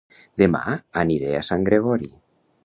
[0.41, 0.61] Dema
[1.01, 2.11] aniré a Sant Gregori